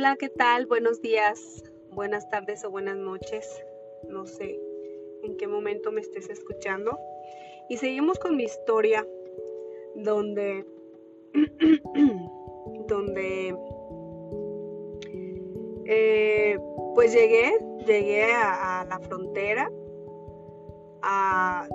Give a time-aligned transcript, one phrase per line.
[0.00, 0.64] Hola, ¿qué tal?
[0.64, 3.62] Buenos días, buenas tardes o buenas noches.
[4.08, 4.58] No sé
[5.22, 6.98] en qué momento me estés escuchando.
[7.68, 9.06] Y seguimos con mi historia
[9.96, 10.64] donde
[12.88, 13.54] donde
[15.84, 16.58] eh,
[16.94, 19.70] pues llegué, llegué a, la frontera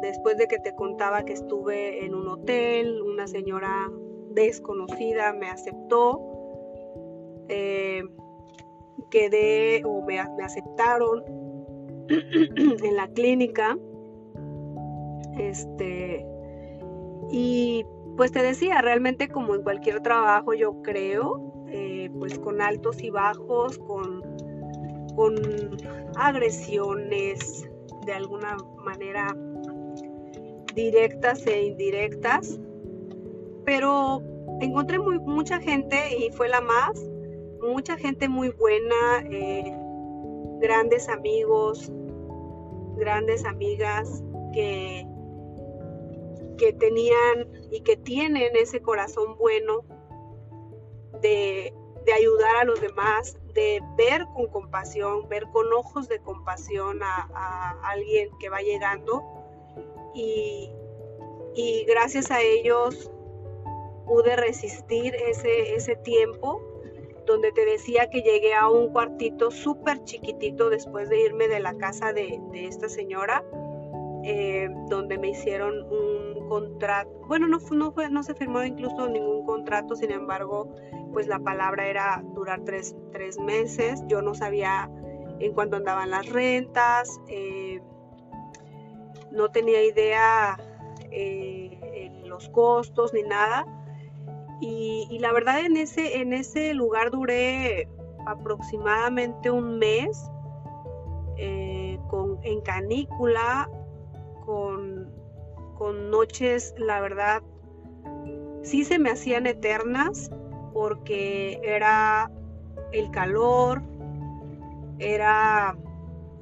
[0.02, 3.92] después de que te contaba que estuve en un hotel, una señora
[4.32, 6.35] desconocida me aceptó
[7.50, 8.04] eh,
[9.10, 11.24] quedé o me, aceptaron
[12.10, 13.78] en la clínica.
[15.38, 16.26] Este,
[17.32, 17.86] y
[18.18, 23.10] pues te decía, realmente como en cualquier trabajo yo creo, eh, pues con altos y
[23.10, 24.22] bajos, con,
[25.16, 25.36] con
[26.16, 27.70] agresiones
[28.06, 29.36] de alguna manera
[30.74, 32.60] directas e indirectas,
[33.66, 34.22] pero
[34.62, 37.02] encontré mucha gente y fue la más
[37.62, 39.74] mucha gente muy buena, eh,
[40.60, 41.92] grandes amigos,
[42.96, 45.06] grandes amigas que,
[46.58, 49.84] que tenían y que tienen ese corazón bueno
[51.22, 51.74] de,
[52.16, 58.30] ayudar a los demás, de ver con compasión, ver con ojos de compasión a, alguien
[58.40, 59.24] que va llegando.
[60.14, 60.72] Y,
[61.56, 63.12] y, gracias a ellos
[64.06, 66.62] pude resistir ese, ese tiempo
[67.26, 71.76] donde te decía que llegué a un cuartito súper chiquitito después de irme de la
[71.76, 73.44] casa de, esta señora,
[74.24, 77.10] eh, donde me hicieron un contrato.
[77.28, 80.74] Bueno, no, no, fue, no se firmó incluso ningún contrato, sin embargo,
[81.14, 82.96] pues la palabra era durar tres,
[83.40, 84.04] meses.
[84.08, 84.90] Yo no sabía
[85.40, 87.82] en cuánto andaban las rentas, eh,
[89.32, 90.58] no tenía idea
[91.12, 93.66] eh, los costos ni nada
[94.60, 97.90] y, la verdad en ese, en ese lugar duré
[98.26, 100.30] aproximadamente un mes
[101.38, 103.70] eh, con, en canícula,
[104.46, 105.12] con,
[105.78, 107.42] con noches, la verdad,
[108.64, 110.32] sí se me hacían eternas
[110.74, 112.32] porque era
[112.92, 113.82] el calor,
[115.00, 115.78] era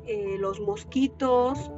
[0.06, 1.72] eh, los mosquitos,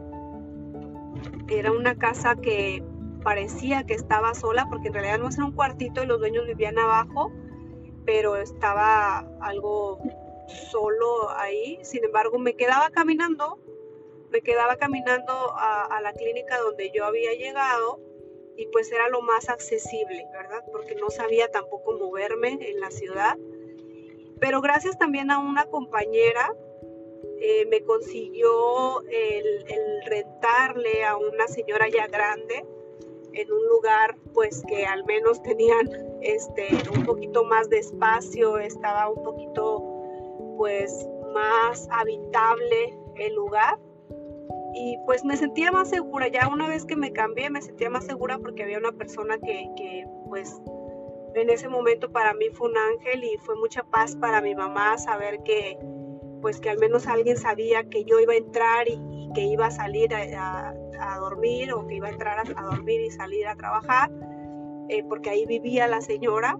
[1.47, 2.83] era una casa que
[3.25, 6.77] parecía que estaba sola, porque en realidad no era un cuartito y los dueños vivían
[6.77, 7.31] abajo,
[8.05, 9.99] pero estaba algo
[10.69, 11.79] solo ahí.
[11.81, 13.57] Sin embargo, me quedaba caminando,
[14.29, 17.99] me quedaba caminando a, la clínica donde yo había llegado
[18.57, 20.63] y pues era lo más accesible, ¿verdad?
[20.71, 23.39] Porque no sabía tampoco moverme en la ciudad.
[24.39, 26.53] Pero gracias también a una compañera
[27.41, 32.63] eh, me consiguió el, el, rentarle a una señora ya grande
[33.35, 35.89] en un lugar pues que al menos tenían
[36.21, 39.83] este un poquito más de espacio, estaba un poquito
[40.57, 43.77] pues más habitable el lugar.
[44.77, 48.05] Y pues me sentía más segura, ya una vez que me cambié me sentía más
[48.05, 50.61] segura porque había una persona que, que pues
[51.33, 54.97] en ese momento para mí fue un ángel y fue mucha paz para mi mamá
[54.97, 55.77] saber que
[56.41, 58.99] pues que al menos alguien sabía que yo iba a entrar y,
[59.35, 60.73] que iba a salir a,
[61.19, 64.09] dormir o que iba a entrar a, dormir y salir a trabajar,
[64.89, 66.57] eh, porque ahí vivía la señora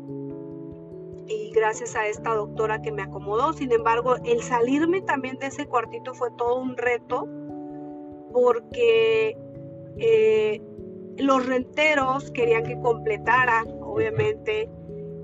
[1.27, 3.53] y gracias a esta doctora que me acomodó.
[3.53, 7.27] Sin embargo, el salirme también de ese cuartito fue todo un reto
[8.31, 9.37] porque
[9.97, 10.61] eh,
[11.17, 14.69] los renteros querían que completara, obviamente,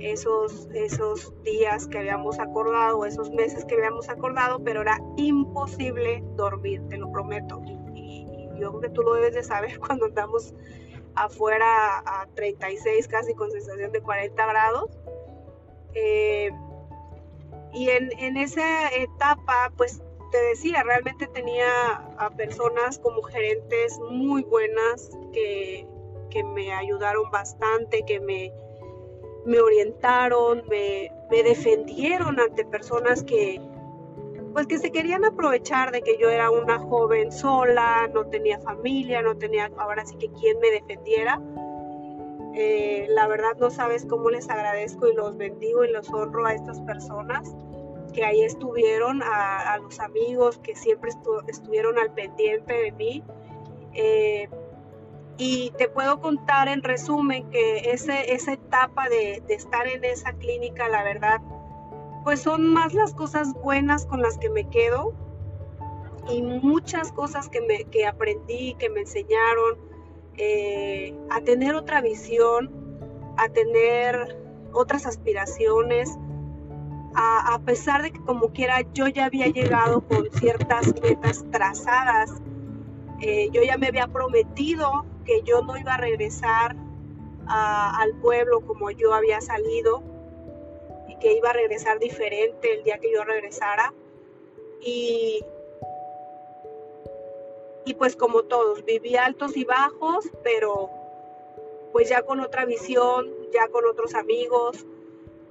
[0.02, 6.82] esos, esos días que habíamos acordado, esos meses que habíamos acordado, pero era imposible dormir,
[6.90, 7.62] te lo prometo.
[7.96, 8.28] Y,
[8.60, 10.54] yo creo que tú lo debes de saber cuando andamos
[11.16, 14.90] afuera a 36, casi con sensación de 40 grados.
[15.94, 16.52] Eh,
[17.74, 20.02] y en, en, esa etapa, pues
[20.32, 21.68] te decía, realmente tenía
[22.18, 25.88] a personas como gerentes muy buenas que,
[26.30, 28.52] que me ayudaron bastante, que me
[29.46, 31.12] me orientaron, me,
[31.44, 33.62] defendieron ante personas que,
[34.54, 39.22] pues que se querían aprovechar de que yo era una joven sola, no tenía familia,
[39.22, 41.42] no tenía ahora sí que quien me defendiera.
[42.54, 46.54] Eh, la verdad no sabes cómo les agradezco y los bendigo y los honro a
[46.54, 47.56] estas personas
[48.12, 51.12] que ahí estuvieron, a, los amigos que siempre
[51.48, 53.24] estuvieron al pendiente de mí.
[53.94, 54.50] Eh,
[55.38, 60.88] y te puedo contar en resumen que ese, esa etapa de, estar en esa clínica,
[60.88, 61.42] la verdad,
[62.24, 65.14] pues son más las cosas buenas con las que me quedo
[66.30, 69.80] y muchas cosas que, me, que aprendí, que me enseñaron
[70.38, 72.70] eh, a tener otra visión,
[73.38, 74.38] a tener
[74.74, 76.18] otras aspiraciones,
[77.14, 82.42] a, pesar de que como quiera yo ya había llegado con ciertas metas trazadas,
[83.22, 86.76] eh, yo ya me había prometido que yo no iba a regresar
[87.48, 90.02] al pueblo como yo había salido
[91.10, 93.94] y que iba a regresar diferente el día que yo regresara.
[94.80, 95.44] Y,
[97.86, 100.90] y pues como todos, viví altos y bajos, pero
[101.92, 104.86] pues ya con otra visión, ya con otros amigos,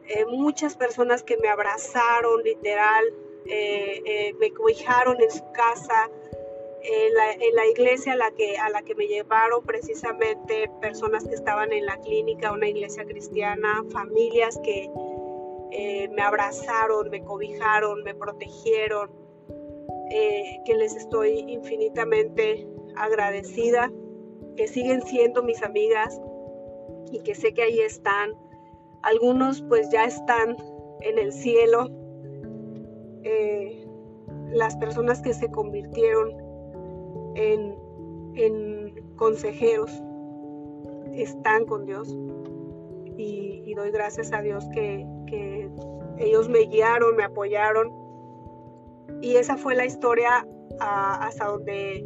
[0.08, 3.04] eh, muchas personas que me abrazaron literal,
[3.46, 6.10] eh, me cobijaron en su casa,
[6.82, 11.72] en la, iglesia a la, que, a la que me llevaron precisamente personas que estaban
[11.72, 14.90] en la clínica, una iglesia cristiana, familias que
[16.12, 19.10] me abrazaron, me cobijaron, me protegieron,
[20.10, 22.66] que les estoy infinitamente
[22.96, 23.92] agradecida,
[24.56, 26.20] que siguen siendo mis amigas
[27.12, 28.34] y que sé que ahí están
[29.02, 30.56] algunos pues ya están
[31.00, 31.88] en el cielo.
[33.22, 33.86] Eh,
[34.52, 36.32] las personas que se convirtieron
[37.34, 37.76] en,
[39.16, 39.90] consejeros
[41.14, 42.16] están con Dios.
[43.16, 45.06] Y, doy gracias a Dios que,
[46.18, 47.92] ellos me guiaron, me apoyaron.
[49.22, 50.46] Y esa fue la historia
[50.78, 52.04] hasta donde,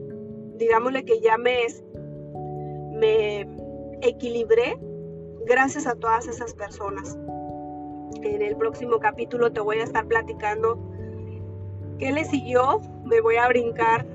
[0.57, 1.67] digámosle que ya me,
[2.93, 3.49] me
[4.03, 4.79] equilibré
[5.47, 7.17] gracias a todas esas personas.
[8.23, 10.79] En el próximo capítulo te voy a estar platicando
[11.99, 12.81] qué le siguió.
[13.05, 14.07] Me voy a brincar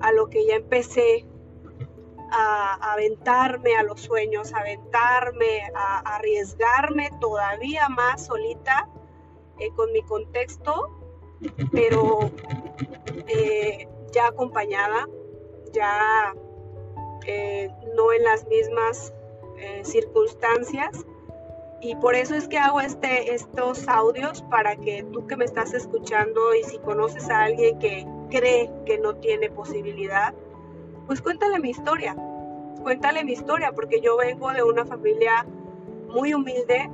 [0.00, 1.26] a lo que ya empecé
[2.30, 8.88] a, aventarme a los sueños, a aventarme, a, arriesgarme todavía más solita
[9.58, 10.90] eh, con mi contexto,
[11.72, 12.30] pero
[13.26, 15.08] eh, ya acompañada,
[15.72, 16.34] ya
[17.26, 19.12] eh, no en las mismas
[19.82, 21.04] circunstancias.
[21.80, 25.74] Y por eso es que hago este, estos audios para que tú que me estás
[25.74, 30.34] escuchando y si conoces a alguien que cree que no tiene posibilidad,
[31.06, 32.16] pues cuéntale mi historia.
[32.82, 35.46] Cuéntale mi historia porque yo vengo de una familia
[36.08, 36.90] muy humilde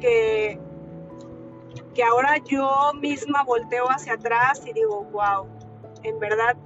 [0.00, 0.58] que,
[1.94, 5.46] que ahora yo misma volteo hacia atrás y digo, wow,
[6.02, 6.56] en verdad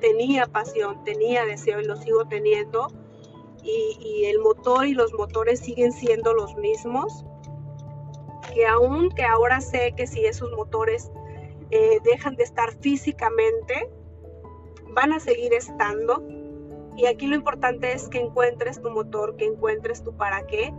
[0.00, 2.88] tenía pasión, tenía deseo y lo sigo teniendo
[3.62, 7.24] y, el motor y los motores siguen siendo los mismos,
[8.54, 11.10] que aún que ahora sé que si esos motores
[11.70, 13.90] eh, dejan de estar físicamente,
[14.88, 16.22] van a seguir estando.
[16.96, 20.74] Y aquí lo importante es que encuentres tu motor, que encuentres tu para qué,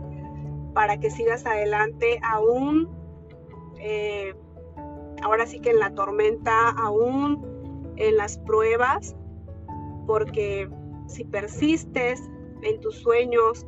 [0.74, 2.88] para que sigas adelante aún,
[3.78, 4.34] eh,
[5.22, 9.16] ahora sí que en la tormenta, aún en las pruebas,
[10.06, 10.68] porque
[11.06, 12.22] si persistes,
[12.62, 13.66] en tus sueños,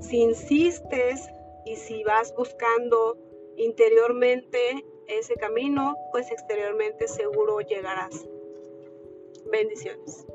[0.00, 1.28] si insistes
[1.64, 3.16] y si vas buscando
[3.56, 8.26] interiormente ese camino, pues exteriormente seguro llegarás.
[9.50, 10.26] Bendiciones.